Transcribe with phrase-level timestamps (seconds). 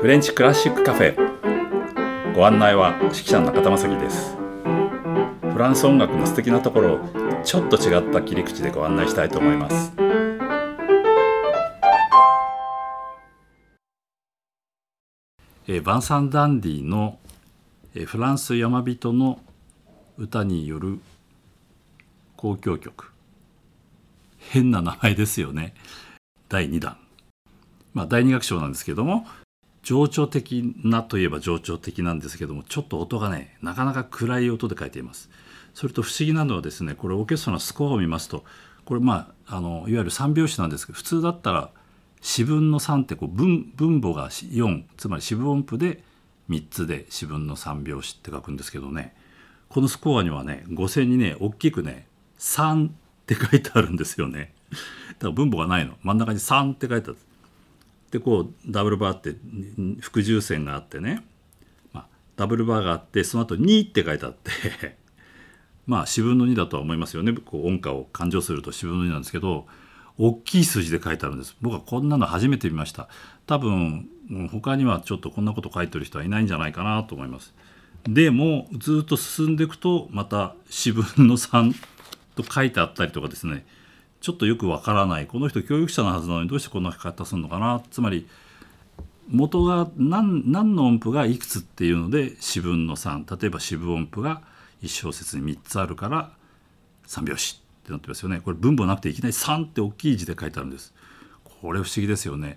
[0.00, 2.34] フレンチクラシックカフェ。
[2.34, 4.36] ご案内は指揮者の中田正樹です。
[5.52, 6.98] フランス音楽の素敵なところを
[7.42, 9.92] ちょっと違った切り口でご案内したいと思います。
[15.66, 17.18] えバンサン・ダンディの
[17.94, 19.40] えフランス山人の
[20.16, 21.00] 歌による
[22.36, 23.12] 交響曲。
[24.38, 25.74] 変な名前ですよね。
[26.48, 26.96] 第2弾。
[27.94, 29.26] まあ第2楽章なんですけども
[29.82, 35.30] 情緒的なといえば情緒的なんですけどもちょっと音がねなかなか暗い音で書いています。
[35.74, 38.44] それと不思議なのはですねこれオーケストラのスコアを見ますと
[38.84, 41.70] これまああのいわゆる3拍子なんですけど普通だったら
[42.20, 46.02] 四分の3ってこう分分母が4つまり四分音符で
[46.48, 49.14] 3つで四分の3拍子って書くんですけどね
[49.68, 52.08] このスコアにはね五線にね大きくね
[52.38, 52.92] 3っ
[53.26, 54.54] て書いてあるんですよね。
[54.70, 54.80] だか
[55.20, 55.94] ら分母がないの。
[56.02, 57.18] 真ん中に3って書いてある。
[58.10, 59.36] でこうダブルバーって
[60.00, 61.24] 複重線があってね、
[61.92, 64.96] まあ、ダブルバーがあってその後2って書いてあって。
[65.86, 67.32] まあ四分の2だとは思いますよね。
[67.32, 69.66] こう音歌を勘定すると四分の2なんですけど
[70.18, 71.56] 大きい数字で書いてあるんです。
[71.62, 73.08] 僕はこんなの初めて見ました。
[73.46, 74.08] 多分
[74.50, 77.54] 他にはちょっとこんなこと書いてる人はいないんじゃないかなと思います。
[78.04, 81.74] でもずっと進んでいくとまた四分の3
[82.36, 83.64] と書いてあったりとかですね。
[84.20, 85.26] ちょっとよくわからない。
[85.26, 87.82] この人教育者のはずなのにどうしてこんな書き方するのかな。
[87.90, 88.26] つまり
[89.28, 94.42] 元が何何の音符がいくつっていうので四分の3例えば四分音符が
[94.82, 96.32] 1小節に3つあるから
[97.06, 98.40] 3拍子ってなってますよね。
[98.40, 100.94] これ分母なくていきなり3って大きい字で書いてあるんです。
[101.60, 102.56] これ不思議ですよね。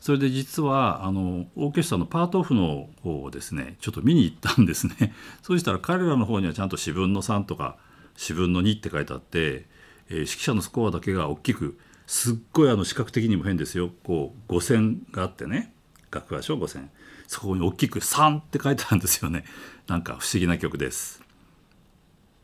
[0.00, 5.14] それで実はあのオーケストラのパートオフの方をですねちょっと見に行ったんですね。
[5.42, 7.76] そうしたら彼らの方にはちゃんと四分の3とか
[8.16, 9.66] 四分の2って書いてあって
[10.10, 15.72] えー、指揮者のスコアだけが大きくすっごいあの視覚的にも変ですよこう五線があってね
[16.10, 16.90] 楽譜書五線
[17.28, 19.44] そこに大きく「3」って書いてあるんですよね
[19.86, 21.22] なんか不思議な曲です。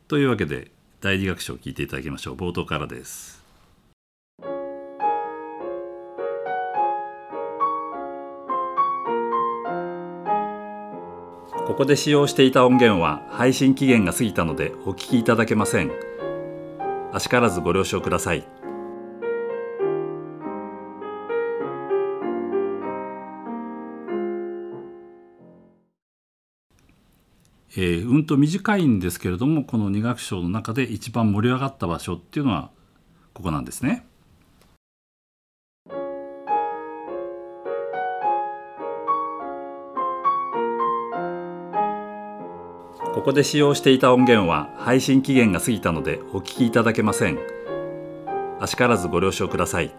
[0.07, 3.43] というわけで第二楽章を聴いていただきましょう冒頭からです。
[11.67, 16.06] ここで使用していた音源は配信期限が過ぎたのでお聞きいただけません。
[17.13, 18.47] あしからずご了承ください。
[27.79, 32.71] えー、うんと短いんですけれどもこの二楽章の中で一番盛り上がった場所っていうのは
[33.35, 34.07] ここなんですね。
[43.27, 47.37] ここで使用していた音源は配信期限が過ぎたのでお聞きいただけません。
[48.57, 49.93] あしからずご了承ください。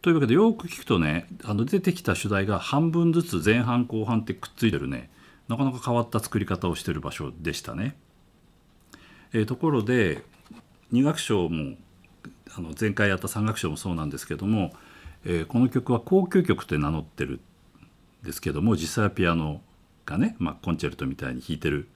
[0.00, 5.10] というわけでよく聞くとねあの出てきた主題が半分ずつ前半後半ってくっついてるね
[5.48, 7.98] なかなか変わった作り方をしている場所でしたね。
[9.34, 10.22] えー、ところで
[10.90, 11.76] 2楽章も
[12.56, 14.72] あの前回やった三楽章もそうなんですけども、
[15.24, 17.40] えー、この曲は交響曲って名乗ってる
[18.22, 19.60] んですけども実際はピアノ
[20.06, 21.88] がね、まあ、コンチェルトみたいに弾いてるっ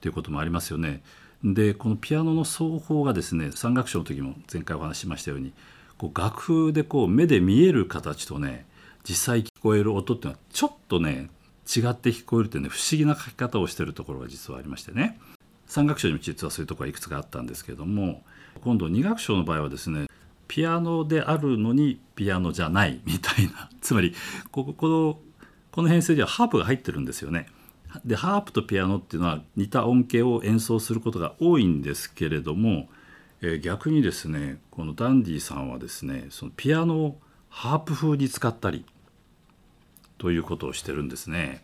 [0.00, 1.02] ていうこともありますよね。
[1.42, 5.52] でこのピアノの奏法がですね三楽章の時も前回お話ししましたように
[5.96, 8.66] こう楽譜でこう目で見える形とね
[9.08, 11.30] 実際聞こえる音っていうのはちょっとね
[11.64, 15.16] 違って聞こえるってね不思議な書き方をしてるところが実はありましてね
[15.68, 18.22] 三楽章にも実はそういうところがいくつかあったんですけども
[18.62, 20.06] 今度2楽章の場合はですね
[20.48, 24.14] ピアノであるのにピアノじゃないみたいな つまり
[24.50, 25.20] こここの
[25.70, 27.46] この編成ではハープが入ってるんですよね。
[28.04, 32.88] でハープとピアノっていうのは似た音形を演奏することが多いんですけれども、
[33.40, 38.84] えー、逆にですねこのダンディさんはですねそのピアノをハープ風に使ったり
[40.18, 41.62] ということをしてるんですね。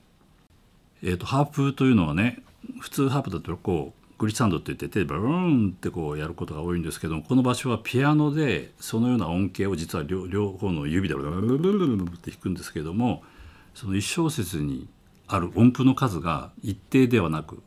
[1.03, 2.43] えーと、ハープというのはね
[2.81, 13.23] 普通ハープだとこうグリッサンドって言って手でブルーンってこうやることが多いんですけどもこの場所はピアノでそのような音形を実は両方の指でブルルルルルって弾くんですけども
[13.75, 14.89] その1小節に
[15.27, 17.63] ある音符の数が一定ではなく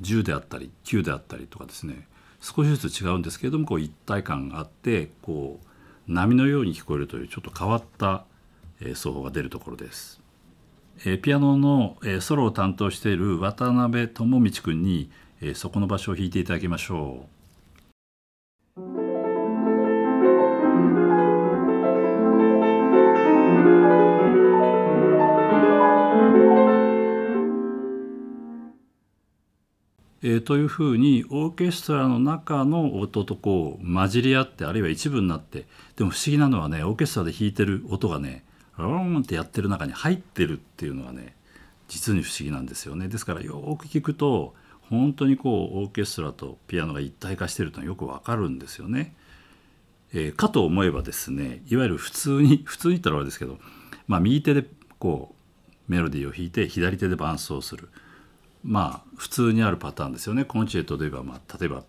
[0.00, 2.08] 10であったり9であったりとかですね
[2.40, 8.24] 少しずつ違うんですけれどもこう一体感があってこう波のように聞こえるというちょっと変わった
[8.94, 10.19] 奏法が出るところです。
[11.22, 15.10] ピアノのソロを担当している渡辺智道君に
[15.42, 17.40] えー、そこの場所を弾いていただきましょう。
[30.22, 38.44] えー、というふうにオーケストラの中の音とこう混じり合ってあるいは一部になってでも不思議なのはねオーケストラで弾いてる音がね
[38.80, 41.34] ローンってやってる中に入ってるっていうのがね
[41.88, 43.08] 実に不思議なんですよね。
[43.08, 49.14] ですからよく聞くと本当にこうオーケストラとピアノが一体化してるというのはよくわかるんですよね。
[50.12, 53.58] えー、かと思えばですねいわゆる普通に普通に言ったらあれですけど、
[54.08, 54.64] まあ、右手で
[54.98, 55.34] こ
[55.88, 57.88] うメロディーを弾いて左手で伴奏する
[58.62, 60.44] まあ普通にあるパターンですよね。
[60.44, 61.84] コンチェルトで言えば、まあ、例えば、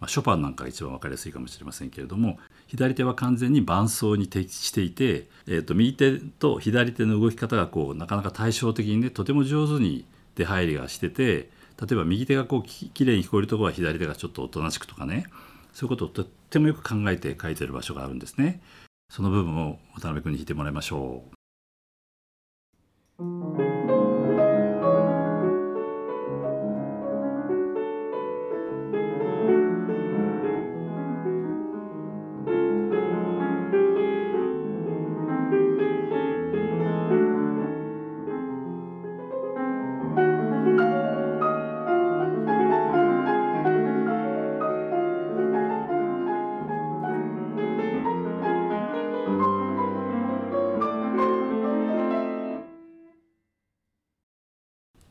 [0.00, 10.04] まあ、ショパンなんかが一番分かりやすいかもしれませんけれども左手は完全に伴奏に適していて、えー、と右手と左手の動き方がこうなかなか対照的にねとても上手に
[10.34, 11.48] 出入りがしてて
[11.80, 15.26] 例えば右手がこうききれいに聞こえるところは左手がちょっとおとなしくとかね
[15.72, 18.62] そういうことをとってもよく考えて書いてる場所があるんですね。
[19.10, 21.22] その部分を渡辺君に弾いてもらいましょ
[23.18, 23.75] う。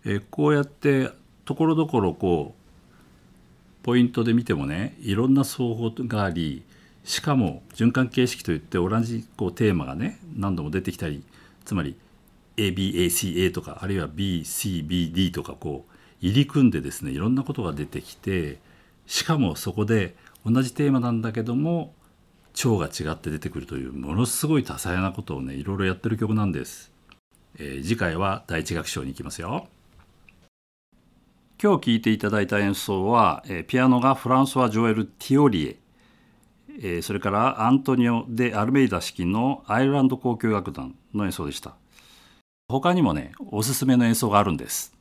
[0.05, 1.09] えこうやって
[1.45, 6.63] ところどころこうポイントで見てもねいろんな奏法があり
[7.03, 11.23] しかも循環形式といって同じこうテーマがね何度も出てきたり
[11.65, 11.95] つまり
[12.57, 18.57] ABACA とかあるいは BCBD とかこう入り組んでですねいろんなことが出てきて
[19.05, 20.15] しかもそこで
[20.45, 21.93] 同じテーマなんだけども
[22.53, 26.91] 調が違って出てくるというものすごい多彩なことをねいろいろやってる曲なんです。
[27.57, 29.67] えー、次回は第一楽章に行きますよ。
[31.61, 35.77] 今日聴いていただいた演奏は、えピアノがフランソワ・ジョエル・ティオリエ、
[36.97, 41.75] えそれからアントニオ・デ・アルメイダ式のアイルランド交響楽団の演奏でした。
[42.67, 44.93] 他にもねおすすめの演奏があるんです。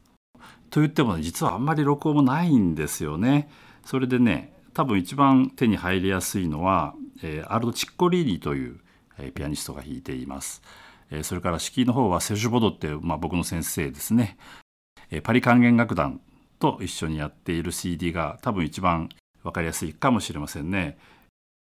[0.71, 3.51] と言っても、ね、実はあんまり録音もないんですよね。
[3.85, 8.79] それでね多分一番手に入りやすいのは、えアルド・チッコリーニという、
[9.19, 10.63] えピアニストが弾いています、
[11.23, 14.37] それから指揮の方はセジュボドっていう、まあ、僕の先生ですね、
[15.23, 16.21] パリ管弦楽団
[16.59, 19.09] と一緒にやっている CD が多分一番
[19.43, 20.99] 分かりやすいかもしれませんね。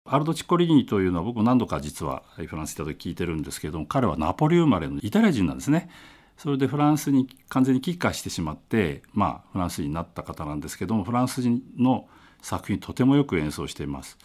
[0.07, 5.89] アルド・チッコリーニというのは僕何度か実はフランス行った時聞いてるんですけども彼はナポリ生まれのイタリア人なんですね。
[6.37, 12.07] それでフランスに完全に帰化してしまってまあフランス人になった方なんですけどもフランス人の
[12.41, 14.17] 作品とてもよく演奏しています。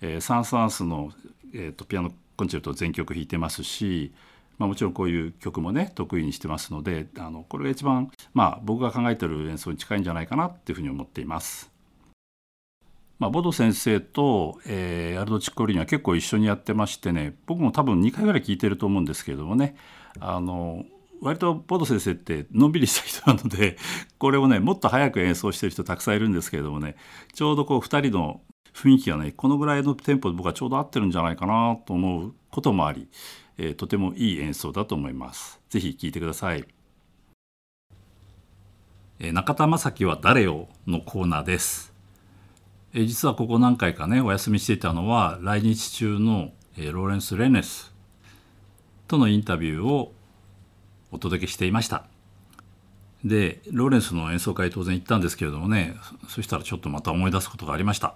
[0.00, 1.12] えー、サン・サンスの、
[1.52, 4.12] えーと、ピアノコンチェルト全曲弾いてますし
[4.58, 11.70] まあ、もちろんこういう曲もね得意にしてますのであのこれが一番、まあ、僕が考えてる演奏に近いんじゃないかなっていうふうに思っています。
[13.18, 19.74] まあ、ボド先生と、えー、アルド・チッコリーニは結構一緒にやってましてね僕も多分2回ぐらい聞いてると思うんですけれどもね
[20.20, 20.84] あの
[21.22, 23.78] 割とボド先生ってのんびりした人なので
[24.18, 26.96] これをねもっと早く演奏してる人たくさんいるんですけれどもね
[27.32, 28.42] ちょうどこう2人の
[28.74, 33.08] 雰囲気がねこのぐらいのテンポで僕はちょうど合ってるんじゃないかなと思うこともあり
[33.58, 35.60] えー、とてもいい演奏だと思います。
[35.70, 36.64] ぜひ聴いてください。
[39.18, 41.92] えー、中田正樹は誰よのコーナーです。
[42.92, 47.92] えー、実はここ何回かねお休みしていたのは来日中の、えー、ローレンス・レネス
[49.08, 50.12] とのインタビューを
[51.10, 52.04] お届けしていました。
[53.24, 55.96] でローレンスの演奏会当然行ったんですけれどもね
[56.28, 58.14] そしたらちょっとまた思い出すことがありました。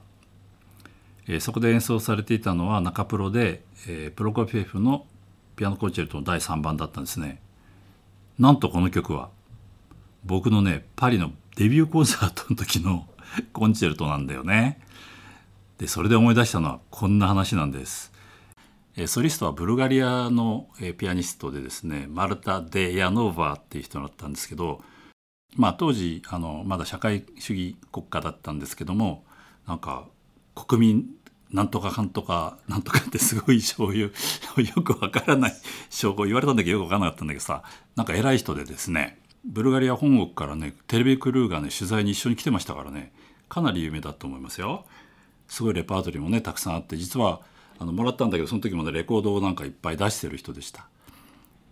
[1.27, 5.07] えー、そこで演奏されていたのは中プロで、えー、プロコフィエフの
[5.61, 7.39] ピアノコンチェルトの第3番だったんですね。
[8.39, 9.29] なんとこの曲は
[10.25, 13.07] 僕のねパリのデビューコンサートの時の
[13.53, 14.81] コンチェルトなんだよね。
[15.77, 18.11] でそれで思い出したのはこんな話なんです。
[18.97, 24.83] えソリストはブルガリアの、えピアニストでですねマルタ・デ・ヤノーバーっていう人だったんですけど、
[25.57, 29.25] まあ、当時あのまだ社会主義国家だったんですけども
[29.69, 30.07] なんか
[30.55, 31.07] 国民
[31.53, 34.13] なんとかかんとかなんとかってすごい醤油 よ
[34.83, 35.55] くわからない
[35.89, 37.63] 称号言われたんだけどよくわからなかったんだけどさ
[37.97, 43.13] なんか偉い人でですねブルガリア本国からねテレビクルーがね取材に一緒に来てましたからね
[43.49, 44.87] かなり有名だと思いますよ。
[45.49, 47.41] すごいレパートリーもねたくさんあって実は
[47.81, 50.87] あのもらったんだけどその時もねレコードをなんかいっぱい出してる人でした。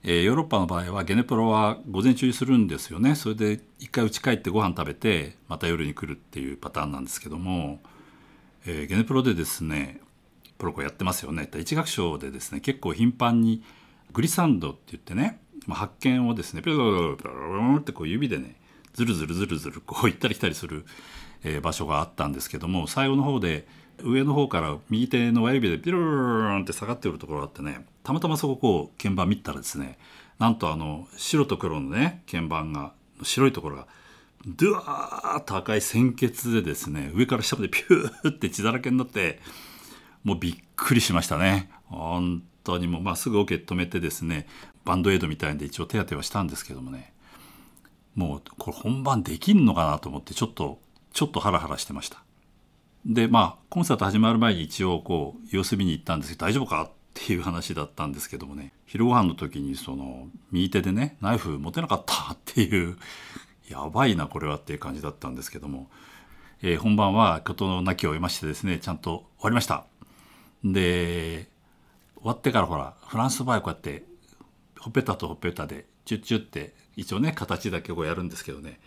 [0.02, 7.80] えー、ヨーロッパの場合はゲネプロは午前中にするんですよねそれで一回家帰ってご飯食べてまた夜に来るっていうパターンなんですけども
[8.66, 10.00] えー、ゲネプロでですね
[10.58, 11.48] プロコやってますよね。
[11.58, 13.62] 一楽章でですね結構頻繁に
[14.12, 18.56] グリサンドって言ってね、まあ、発見をですねピロピロピロってこう指でね
[18.94, 20.84] ずるずるずるずるこう行ったり来たりする、
[21.44, 23.66] えー、場所があったんですけども最後の方で
[24.02, 29.98] 上の方から右手の親指でピローンって下がってくるところがあってねたまたまそここう鍵盤見たらですね
[30.38, 33.86] なんとあの白と黒のね鍵盤が白いところが
[34.46, 39.40] ドゥワーッと赤い鮮血でですね上から下までピューって血だらけになって
[40.24, 41.70] もうびっくりしましたね。
[41.86, 44.46] 本当にもう、まあ、すぐオケ止めてですね
[44.84, 47.12] バンドエイドみたいんで一応手当てはしたんですけどもね。
[48.14, 50.80] もうこれ本番できんのかなと思ってちょっと
[51.12, 52.22] ちょっとハラハラしてました。
[53.06, 56.82] でまあコンサート始まる前に一応こう様子見に行ったんですけど大丈夫か？
[56.84, 58.72] っていう話だったんですけどもね。
[58.86, 62.96] 昼ご飯の時にその右手でねナイフ持てなかったっていう
[63.68, 65.88] やばいなこれはっていう感じだったんですけども、
[66.62, 69.84] えー、本番は事の泣きを終えましてですねちゃんと終わりました。
[70.64, 71.48] で
[72.16, 74.04] 終わってからほらフランス場合こうやって
[74.80, 78.80] ほっぺたとほっぺたでチュッチュって一応ね形だけこうやるんですけどね。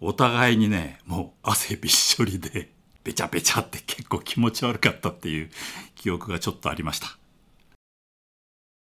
[0.00, 2.70] お互いにねもう汗びっしょりで
[3.04, 5.50] べちゃべちゃって結構気持ち悪かったっていう
[5.94, 7.19] 記憶がちょっとありました。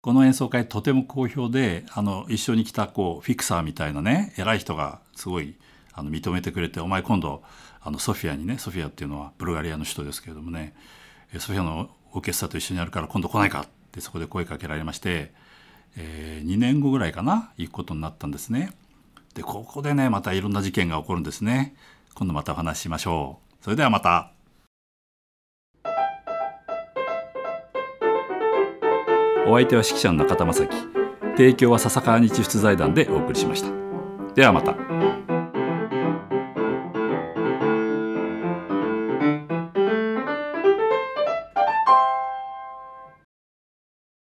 [0.01, 5.55] この演奏会とても好評であの一緒に来たこうフィクサーみたいなね偉い人がすごい
[5.93, 7.43] あの認めてくれて「お前今度
[7.81, 10.74] あのソフィアにねソフィアっていうのはブルガリアの人ですけれどもね
[11.38, 15.34] ソフィアのオーケストラと一緒にやるから今度来ないか」ってそこで声かけられまして、
[15.96, 18.74] えー、2年後ぐらいかな行くことになったんですね。
[19.36, 21.75] でここでねまたいろんな事件が起こるんですね。
[22.15, 23.63] 今度またお話ししましょう。
[23.63, 24.40] それではまた。
[29.51, 30.77] お相手は指揮者の中田正樹
[31.36, 33.70] 提供は笹川日出財団でお送りしました
[34.34, 35.20] ではまた。